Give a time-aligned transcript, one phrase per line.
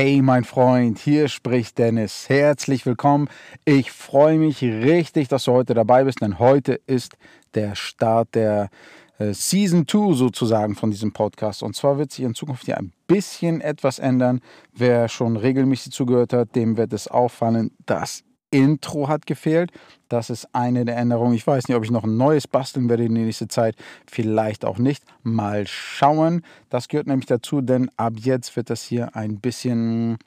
[0.00, 2.28] Hey mein Freund, hier spricht Dennis.
[2.28, 3.28] Herzlich willkommen.
[3.64, 7.16] Ich freue mich richtig, dass du heute dabei bist, denn heute ist
[7.54, 8.70] der Start der
[9.18, 11.64] äh, Season 2 sozusagen von diesem Podcast.
[11.64, 14.40] Und zwar wird sich in Zukunft hier ein bisschen etwas ändern.
[14.72, 19.70] Wer schon regelmäßig zugehört hat, dem wird es auffallen, dass Intro hat gefehlt.
[20.08, 21.34] Das ist eine der Änderungen.
[21.34, 23.76] Ich weiß nicht, ob ich noch ein neues basteln werde in der nächsten Zeit.
[24.06, 25.04] Vielleicht auch nicht.
[25.22, 26.42] Mal schauen.
[26.70, 30.18] Das gehört nämlich dazu, denn ab jetzt wird das hier ein bisschen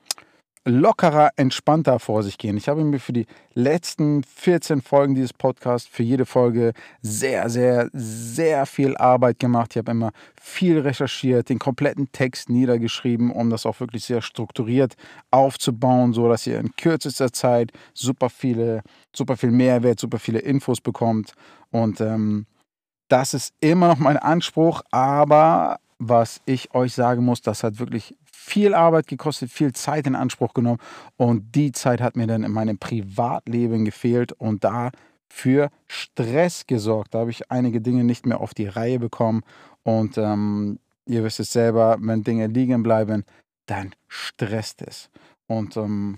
[0.65, 2.55] lockerer, entspannter vor sich gehen.
[2.55, 7.89] Ich habe mir für die letzten 14 Folgen dieses Podcasts, für jede Folge sehr, sehr,
[7.93, 9.71] sehr viel Arbeit gemacht.
[9.71, 14.93] Ich habe immer viel recherchiert, den kompletten Text niedergeschrieben, um das auch wirklich sehr strukturiert
[15.31, 18.83] aufzubauen, so dass ihr in kürzester Zeit super viele,
[19.15, 21.33] super viel Mehrwert, super viele Infos bekommt.
[21.71, 22.45] Und ähm,
[23.07, 28.15] das ist immer noch mein Anspruch, aber was ich euch sagen muss, das hat wirklich
[28.43, 30.79] viel Arbeit gekostet, viel Zeit in Anspruch genommen
[31.15, 34.89] und die Zeit hat mir dann in meinem Privatleben gefehlt und da
[35.29, 37.13] für Stress gesorgt.
[37.13, 39.43] Da habe ich einige Dinge nicht mehr auf die Reihe bekommen
[39.83, 43.25] und ähm, ihr wisst es selber, wenn Dinge liegen bleiben,
[43.67, 45.09] dann stresst es.
[45.47, 46.17] Und ähm,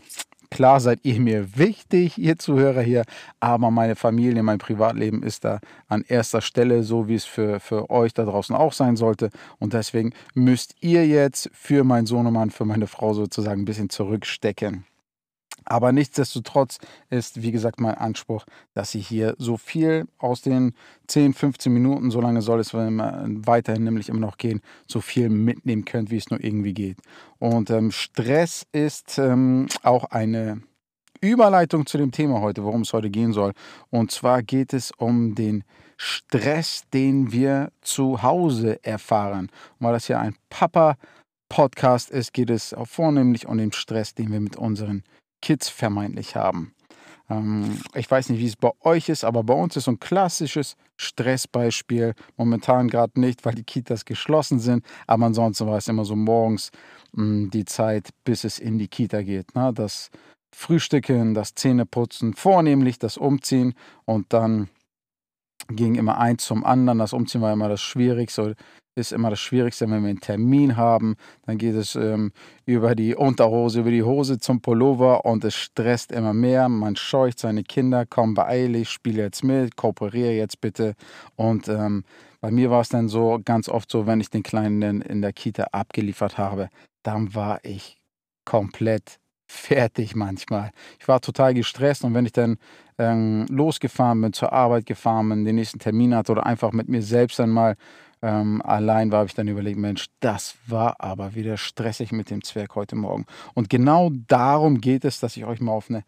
[0.53, 3.05] Klar seid ihr mir wichtig, ihr Zuhörer hier,
[3.39, 7.89] aber meine Familie, mein Privatleben ist da an erster Stelle, so wie es für, für
[7.89, 9.31] euch da draußen auch sein sollte.
[9.57, 14.85] Und deswegen müsst ihr jetzt für meinen Sohnemann, für meine Frau sozusagen ein bisschen zurückstecken.
[15.65, 16.77] Aber nichtsdestotrotz
[17.09, 20.73] ist, wie gesagt, mein Anspruch, dass ihr hier so viel aus den
[21.07, 25.85] 10, 15 Minuten, so lange soll es weiterhin nämlich immer noch gehen, so viel mitnehmen
[25.85, 26.97] könnt, wie es nur irgendwie geht.
[27.39, 30.61] Und ähm, Stress ist ähm, auch eine
[31.23, 33.53] Überleitung zu dem Thema heute, worum es heute gehen soll.
[33.89, 35.63] Und zwar geht es um den
[35.97, 39.49] Stress, den wir zu Hause erfahren.
[39.79, 44.41] Und weil das ja ein Papa-Podcast ist, geht es vornehmlich um den Stress, den wir
[44.41, 45.03] mit unseren
[45.43, 46.73] Kids vermeintlich haben.
[47.29, 49.99] Ähm, ich weiß nicht, wie es bei euch ist, aber bei uns ist so ein
[49.99, 52.13] klassisches Stressbeispiel.
[52.37, 56.71] Momentan gerade nicht, weil die Kitas geschlossen sind, aber ansonsten war es immer so morgens
[57.13, 59.53] hm, die Zeit, bis es in die Kita geht.
[59.53, 59.73] Ne?
[59.73, 60.11] Das
[60.55, 63.73] Frühstücken, das Zähneputzen, vornehmlich das Umziehen
[64.05, 64.69] und dann
[65.67, 66.99] ging immer eins zum anderen.
[66.99, 68.55] Das Umziehen war immer das Schwierigste
[68.95, 71.15] ist immer das Schwierigste, wenn wir einen Termin haben.
[71.45, 72.31] Dann geht es ähm,
[72.65, 76.69] über die Unterhose, über die Hose zum Pullover und es stresst immer mehr.
[76.69, 80.93] Man scheucht seine Kinder, komm beeilig, spiele jetzt mit, kooperiere jetzt bitte.
[81.35, 82.03] Und ähm,
[82.41, 85.33] bei mir war es dann so, ganz oft so, wenn ich den Kleinen in der
[85.33, 86.69] Kita abgeliefert habe,
[87.01, 87.97] dann war ich
[88.45, 90.71] komplett fertig manchmal.
[90.99, 92.57] Ich war total gestresst und wenn ich dann
[92.97, 97.01] ähm, losgefahren bin, zur Arbeit gefahren bin, den nächsten Termin hatte oder einfach mit mir
[97.01, 97.75] selbst dann mal
[98.23, 102.73] ähm, allein war, ich dann überlegt, Mensch, das war aber wieder stressig mit dem Zwerg
[102.75, 103.25] heute Morgen.
[103.53, 106.05] Und genau darum geht es, dass ich euch mal auf, eine,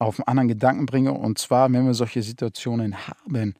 [0.00, 1.12] auf einen anderen Gedanken bringe.
[1.12, 3.54] Und zwar, wenn wir solche Situationen haben,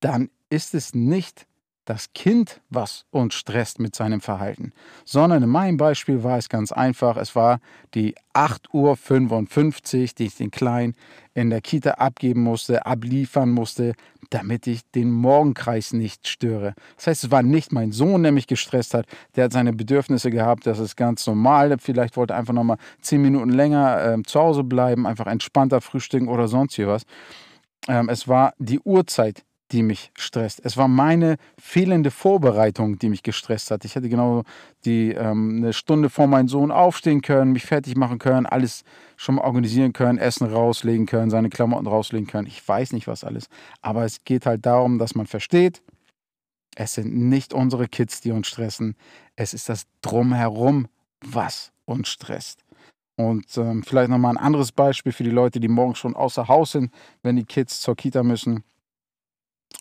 [0.00, 1.46] dann ist es nicht
[1.88, 4.72] das Kind, was uns stresst mit seinem Verhalten,
[5.06, 7.16] sondern in meinem Beispiel war es ganz einfach.
[7.16, 7.60] Es war
[7.94, 10.94] die 8.55 Uhr, die ich den Kleinen
[11.32, 13.94] in der Kita abgeben musste, abliefern musste,
[14.28, 16.74] damit ich den Morgenkreis nicht störe.
[16.96, 19.06] Das heißt, es war nicht mein Sohn, der mich gestresst hat.
[19.34, 21.74] Der hat seine Bedürfnisse gehabt, das ist ganz normal.
[21.78, 26.28] Vielleicht wollte er einfach nochmal zehn Minuten länger äh, zu Hause bleiben, einfach entspannter frühstücken
[26.28, 27.04] oder sonst wie was.
[27.88, 30.60] Ähm, es war die Uhrzeit, die mich stresst.
[30.64, 33.84] Es war meine fehlende Vorbereitung, die mich gestresst hat.
[33.84, 34.44] Ich hätte genau
[34.84, 38.84] die ähm, eine Stunde vor meinem Sohn aufstehen können, mich fertig machen können, alles
[39.16, 42.46] schon mal organisieren können, Essen rauslegen können, seine Klamotten rauslegen können.
[42.46, 43.48] Ich weiß nicht was alles.
[43.82, 45.82] Aber es geht halt darum, dass man versteht,
[46.74, 48.94] es sind nicht unsere Kids, die uns stressen.
[49.34, 50.86] Es ist das Drumherum,
[51.20, 52.64] was uns stresst.
[53.16, 56.72] Und ähm, vielleicht nochmal ein anderes Beispiel für die Leute, die morgens schon außer Haus
[56.72, 56.92] sind,
[57.24, 58.62] wenn die Kids zur Kita müssen.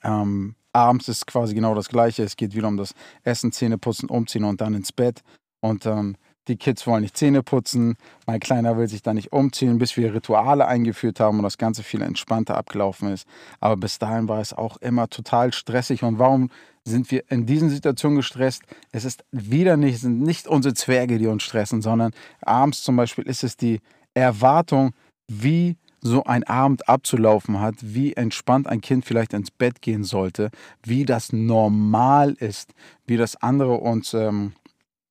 [0.03, 2.23] Ähm, abends ist quasi genau das Gleiche.
[2.23, 2.93] Es geht wieder um das
[3.23, 5.21] Essen, Zähne putzen, umziehen und dann ins Bett.
[5.59, 6.17] Und ähm,
[6.47, 7.95] die Kids wollen nicht Zähne putzen.
[8.25, 11.83] Mein Kleiner will sich da nicht umziehen, bis wir Rituale eingeführt haben und das Ganze
[11.83, 13.27] viel entspannter abgelaufen ist.
[13.59, 16.03] Aber bis dahin war es auch immer total stressig.
[16.03, 16.49] Und warum
[16.85, 18.63] sind wir in diesen Situationen gestresst?
[18.91, 22.11] Es ist wieder nicht, sind nicht unsere Zwerge, die uns stressen, sondern
[22.41, 23.81] abends zum Beispiel ist es die
[24.13, 24.93] Erwartung,
[25.27, 30.51] wie so ein Abend abzulaufen hat, wie entspannt ein Kind vielleicht ins Bett gehen sollte,
[30.83, 32.73] wie das normal ist,
[33.05, 34.53] wie das andere uns, ähm,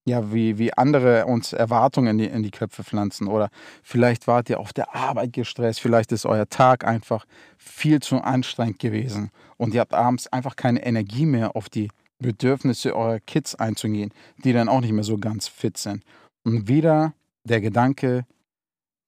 [0.05, 3.27] ja, wie, wie andere uns Erwartungen in die, in die Köpfe pflanzen.
[3.27, 3.51] Oder
[3.83, 7.27] vielleicht wart ihr auf der Arbeit gestresst, vielleicht ist euer Tag einfach
[7.59, 11.89] viel zu anstrengend gewesen und ihr habt abends einfach keine Energie mehr auf die
[12.19, 14.13] Bedürfnisse eurer Kids einzugehen,
[14.45, 16.03] die dann auch nicht mehr so ganz fit sind.
[16.45, 17.13] Und wieder
[17.45, 18.25] der Gedanke,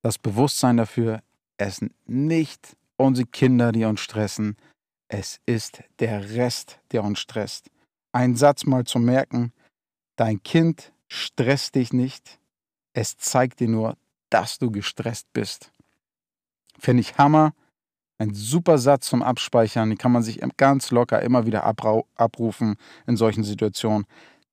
[0.03, 1.23] das Bewusstsein dafür,
[1.59, 4.57] es sind nicht unsere Kinder, die uns stressen,
[5.09, 7.71] es ist der Rest, der uns stresst.
[8.13, 9.53] Ein Satz mal zu merken,
[10.17, 12.39] dein Kind stresst dich nicht,
[12.93, 13.97] es zeigt dir nur,
[14.31, 15.73] dass du gestresst bist.
[16.79, 17.53] Finde ich Hammer.
[18.21, 22.77] Ein super Satz zum Abspeichern, den kann man sich ganz locker immer wieder abrufen
[23.07, 24.07] in solchen Situationen.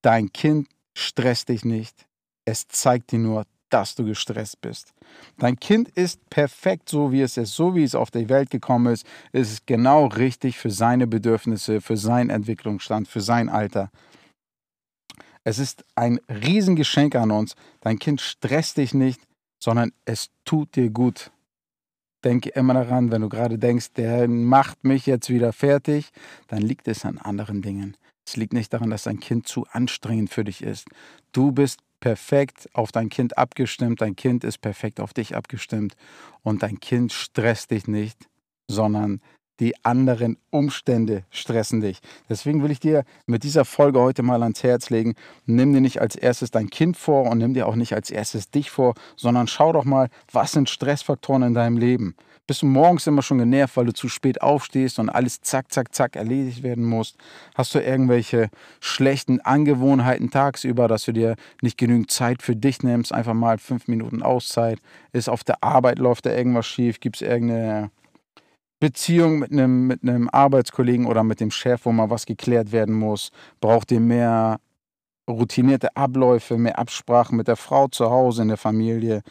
[0.03, 2.05] Dein Kind stresst dich nicht,
[2.45, 4.93] es zeigt dir nur, dass du gestresst bist.
[5.37, 8.93] Dein Kind ist perfekt so, wie es ist, so wie es auf die Welt gekommen
[8.93, 9.05] ist.
[9.31, 13.91] Es ist genau richtig für seine Bedürfnisse, für seinen Entwicklungsstand, für sein Alter.
[15.43, 17.55] Es ist ein Riesengeschenk an uns.
[17.81, 19.21] Dein Kind stresst dich nicht,
[19.61, 21.31] sondern es tut dir gut
[22.25, 26.09] denke immer daran, wenn du gerade denkst, der macht mich jetzt wieder fertig,
[26.47, 27.95] dann liegt es an anderen Dingen.
[28.27, 30.87] Es liegt nicht daran, dass dein Kind zu anstrengend für dich ist.
[31.31, 35.95] Du bist perfekt auf dein Kind abgestimmt, dein Kind ist perfekt auf dich abgestimmt.
[36.44, 38.30] Und dein Kind stresst dich nicht,
[38.69, 39.21] sondern
[39.59, 41.99] die anderen Umstände stressen dich.
[42.29, 45.15] Deswegen will ich dir mit dieser Folge heute mal ans Herz legen,
[45.45, 48.49] nimm dir nicht als erstes dein Kind vor und nimm dir auch nicht als erstes
[48.49, 52.15] dich vor, sondern schau doch mal, was sind Stressfaktoren in deinem Leben.
[52.47, 55.95] Bist du morgens immer schon genervt, weil du zu spät aufstehst und alles zack, zack,
[55.95, 57.15] zack erledigt werden muss?
[57.55, 58.49] Hast du irgendwelche
[58.79, 63.87] schlechten Angewohnheiten tagsüber, dass du dir nicht genügend Zeit für dich nimmst, einfach mal fünf
[63.87, 64.77] Minuten Auszeit?
[65.11, 66.99] Ist auf der Arbeit, läuft da irgendwas schief?
[66.99, 67.89] Gibt es irgendeine
[68.80, 72.95] Beziehung mit einem, mit einem Arbeitskollegen oder mit dem Chef, wo mal was geklärt werden
[72.95, 73.31] muss?
[73.62, 74.60] Braucht ihr mehr
[75.30, 79.22] routinierte Abläufe, mehr Absprachen mit der Frau zu Hause, in der Familie?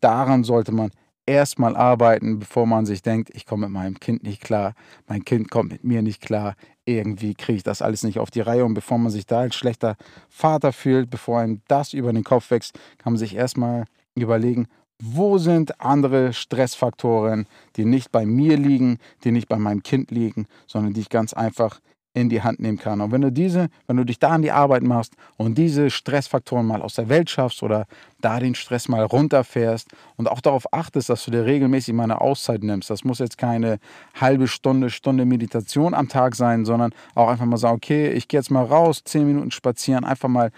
[0.00, 0.90] Daran sollte man
[1.26, 4.74] erstmal arbeiten, bevor man sich denkt, ich komme mit meinem Kind nicht klar,
[5.06, 6.54] mein Kind kommt mit mir nicht klar,
[6.86, 8.64] irgendwie kriege ich das alles nicht auf die Reihe.
[8.64, 9.96] Und bevor man sich da als schlechter
[10.30, 14.66] Vater fühlt, bevor einem das über den Kopf wächst, kann man sich erstmal überlegen,
[15.02, 17.46] wo sind andere Stressfaktoren,
[17.76, 21.32] die nicht bei mir liegen, die nicht bei meinem Kind liegen, sondern die ich ganz
[21.32, 21.80] einfach
[22.14, 23.00] in die Hand nehmen kann.
[23.00, 26.66] Und wenn du diese, wenn du dich da an die Arbeit machst und diese Stressfaktoren
[26.66, 27.86] mal aus der Welt schaffst oder
[28.20, 32.20] da den Stress mal runterfährst und auch darauf achtest, dass du dir regelmäßig mal eine
[32.20, 32.90] Auszeit nimmst.
[32.90, 33.78] Das muss jetzt keine
[34.14, 38.40] halbe Stunde, Stunde Meditation am Tag sein, sondern auch einfach mal sagen, okay, ich gehe
[38.40, 40.50] jetzt mal raus, zehn Minuten spazieren, einfach mal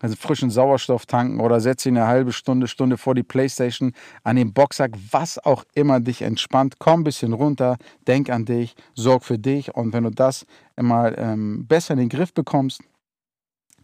[0.00, 3.92] also frischen Sauerstoff tanken oder setze ihn eine halbe Stunde, Stunde vor die Playstation
[4.22, 6.76] an den Boxsack, was auch immer dich entspannt.
[6.78, 11.16] Komm ein bisschen runter, denk an dich, sorg für dich und wenn du das mal
[11.18, 12.80] ähm, besser in den Griff bekommst,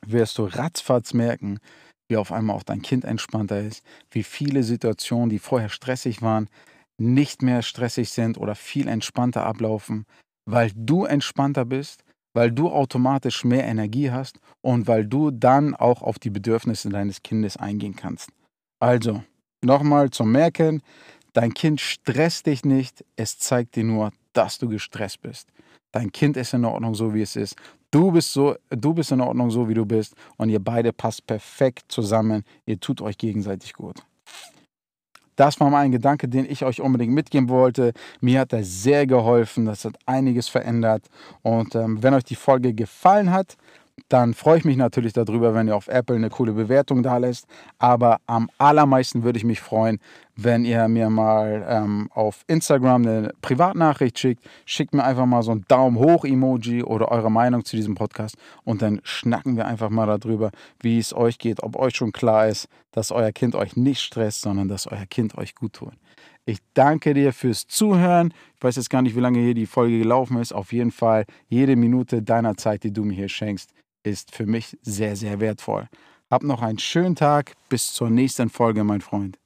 [0.07, 1.59] wirst du ratzfatz merken,
[2.09, 6.49] wie auf einmal auch dein Kind entspannter ist, wie viele Situationen, die vorher stressig waren,
[6.99, 10.07] nicht mehr stressig sind oder viel entspannter ablaufen,
[10.47, 12.05] weil du entspannter bist,
[12.35, 17.23] weil du automatisch mehr Energie hast und weil du dann auch auf die Bedürfnisse deines
[17.23, 18.31] Kindes eingehen kannst.
[18.81, 19.23] Also,
[19.63, 20.83] nochmal zum Merken,
[21.33, 25.49] dein Kind stresst dich nicht, es zeigt dir nur, dass du gestresst bist.
[25.93, 27.55] Dein Kind ist in Ordnung so, wie es ist.
[27.95, 30.17] Du bist, so, du bist in Ordnung so, wie du bist.
[30.37, 32.43] Und ihr beide passt perfekt zusammen.
[32.67, 34.03] Ihr tut euch gegenseitig gut.
[35.37, 37.93] Das war mein Gedanke, den ich euch unbedingt mitgeben wollte.
[38.21, 39.67] Mir hat er sehr geholfen.
[39.67, 41.05] Das hat einiges verändert.
[41.43, 43.57] Und ähm, wenn euch die Folge gefallen hat,
[44.09, 47.47] dann freue ich mich natürlich darüber, wenn ihr auf Apple eine coole Bewertung da lässt.
[47.79, 49.99] Aber am allermeisten würde ich mich freuen,
[50.37, 54.45] wenn ihr mir mal ähm, auf Instagram eine Privatnachricht schickt.
[54.67, 58.37] Schickt mir einfach mal so ein Daumen hoch Emoji oder eure Meinung zu diesem Podcast
[58.65, 62.49] und dann schnacken wir einfach mal darüber, wie es euch geht, ob euch schon klar
[62.49, 65.95] ist, dass euer Kind euch nicht stresst, sondern dass euer Kind euch gut tut.
[66.47, 68.35] Ich danke dir fürs Zuhören.
[68.57, 70.53] Ich weiß jetzt gar nicht, wie lange hier die Folge gelaufen ist.
[70.53, 73.73] Auf jeden Fall jede Minute deiner Zeit, die du mir hier schenkst,
[74.05, 75.89] ist für mich sehr, sehr wertvoll.
[76.31, 77.55] Hab noch einen schönen Tag.
[77.69, 79.39] Bis zur nächsten Folge, mein Freund.